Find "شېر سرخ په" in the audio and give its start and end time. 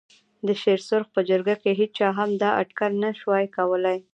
0.61-1.21